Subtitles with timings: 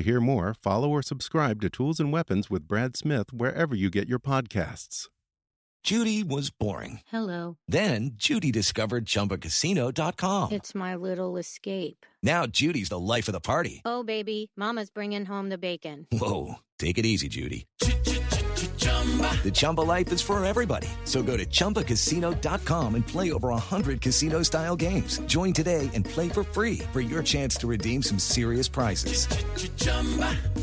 [0.00, 3.90] To hear more, follow or subscribe to Tools and Weapons with Brad Smith wherever you
[3.90, 5.08] get your podcasts.
[5.84, 7.00] Judy was boring.
[7.08, 7.58] Hello.
[7.68, 10.52] Then Judy discovered ChumbaCasino.com.
[10.52, 12.06] It's my little escape.
[12.22, 13.82] Now Judy's the life of the party.
[13.84, 16.06] Oh, baby, Mama's bringing home the bacon.
[16.10, 17.66] Whoa, take it easy, Judy.
[19.42, 20.88] The Chumba life is for everybody.
[21.04, 25.18] So go to ChumbaCasino.com and play over 100 casino style games.
[25.20, 29.26] Join today and play for free for your chance to redeem some serious prizes.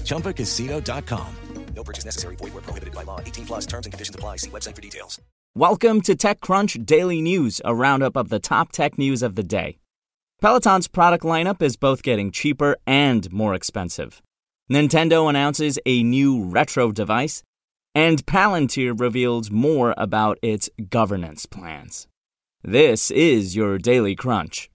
[0.04, 1.28] ChumbaCasino.com.
[1.76, 2.36] No purchase necessary.
[2.38, 3.20] Void where prohibited by law.
[3.20, 4.38] 18 plus terms and conditions apply.
[4.38, 5.22] See website for details.
[5.56, 9.78] Welcome to TechCrunch Daily News, a roundup of the top tech news of the day.
[10.40, 14.22] Peloton's product lineup is both getting cheaper and more expensive.
[14.72, 17.42] Nintendo announces a new retro device,
[17.98, 22.08] and Palantir reveals more about its governance plans.
[22.62, 24.70] This is your Daily Crunch.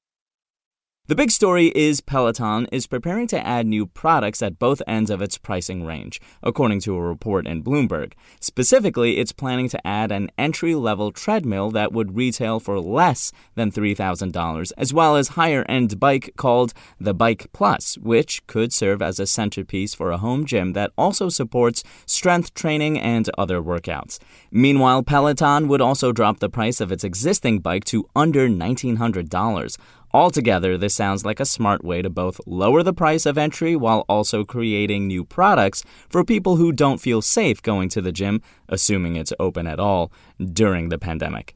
[1.09, 5.21] The big story is Peloton is preparing to add new products at both ends of
[5.21, 8.13] its pricing range, according to a report in Bloomberg.
[8.39, 13.73] Specifically, it's planning to add an entry level treadmill that would retail for less than
[13.73, 19.19] $3,000, as well as higher end bike called the Bike Plus, which could serve as
[19.19, 24.21] a centerpiece for a home gym that also supports strength training and other workouts.
[24.53, 29.77] Meanwhile, Peloton would also drop the price of its existing bike to under $1,900.
[30.15, 34.05] Altogether, this sounds like a smart way to both lower the price of entry while
[34.09, 39.17] also creating new products for people who don't feel safe going to the gym, assuming
[39.17, 40.13] it's open at all,
[40.53, 41.55] during the pandemic.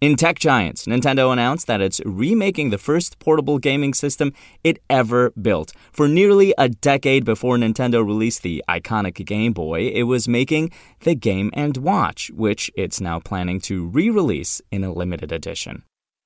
[0.00, 4.32] In tech giants, Nintendo announced that it's remaking the first portable gaming system
[4.62, 5.72] it ever built.
[5.90, 10.70] For nearly a decade before Nintendo released the iconic Game Boy, it was making
[11.00, 15.82] the Game & Watch, which it's now planning to re release in a limited edition.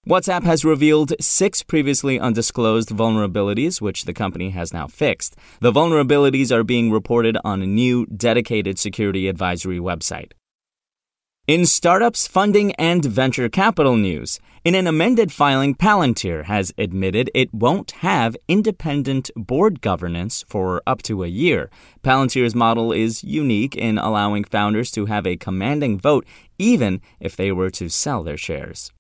[0.09, 5.37] WhatsApp has revealed six previously undisclosed vulnerabilities, which the company has now fixed.
[5.61, 10.33] The vulnerabilities are being reported on a new dedicated security advisory website.
[11.47, 17.55] In startups, funding, and venture capital news, in an amended filing, Palantir has admitted it
[17.55, 21.71] won't have independent board governance for up to a year.
[22.03, 26.27] Palantir's model is unique in allowing founders to have a commanding vote
[26.59, 28.91] even if they were to sell their shares.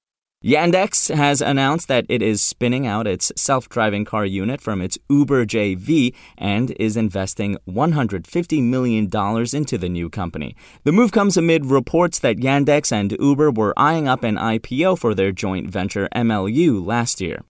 [0.44, 4.98] Yandex has announced that it is spinning out its self driving car unit from its
[5.08, 10.56] Uber JV and is investing $150 million into the new company.
[10.82, 15.14] The move comes amid reports that Yandex and Uber were eyeing up an IPO for
[15.14, 17.42] their joint venture MLU last year.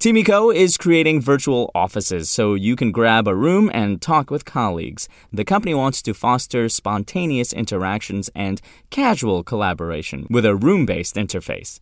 [0.00, 5.08] Timico is creating virtual offices so you can grab a room and talk with colleagues.
[5.32, 11.78] The company wants to foster spontaneous interactions and casual collaboration with a room based interface.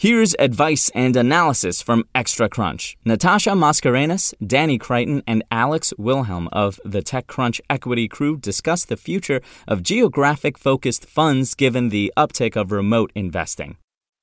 [0.00, 2.96] Here's advice and analysis from Extra Crunch.
[3.04, 9.42] Natasha Mascarenhas, Danny Crichton, and Alex Wilhelm of the TechCrunch Equity Crew discuss the future
[9.68, 13.76] of geographic focused funds given the uptick of remote investing.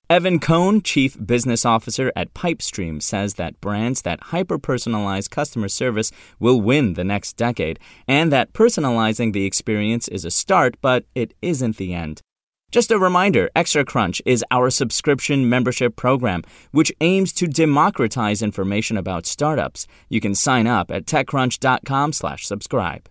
[0.10, 6.12] Evan Kohn, Chief Business Officer at Pypestream, says that brands that hyper personalize customer service
[6.40, 7.78] will win the next decade,
[8.08, 12.24] and that personalizing the experience is a start, but it isn't the end.
[12.70, 18.98] Just a reminder, Extra Crunch is our subscription membership program, which aims to democratize information
[18.98, 19.88] about startups.
[20.10, 23.08] You can sign up at techcrunch.com/slash subscribe.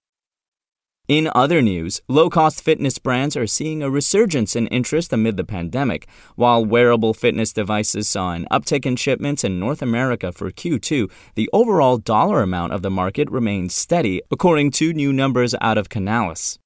[1.08, 6.06] In other news, low-cost fitness brands are seeing a resurgence in interest amid the pandemic.
[6.34, 11.48] While wearable fitness devices saw an uptick in shipments in North America for Q2, the
[11.54, 16.59] overall dollar amount of the market remains steady, according to new numbers out of Canalys.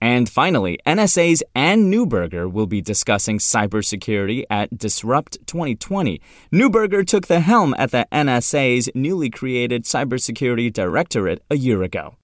[0.00, 6.20] And finally, NSA's Anne Neuberger will be discussing cybersecurity at Disrupt 2020.
[6.52, 12.16] Neuberger took the helm at the NSA's newly created Cybersecurity Directorate a year ago.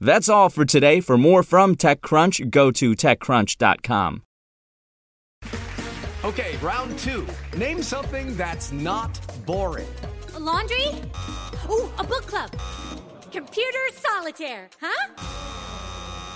[0.00, 1.00] That's all for today.
[1.00, 4.22] For more from TechCrunch, go to TechCrunch.com.
[6.24, 7.26] Okay, round two.
[7.56, 9.86] Name something that's not boring.
[10.34, 10.88] A laundry?
[11.70, 12.50] Ooh, a book club.
[13.30, 15.35] Computer solitaire, huh?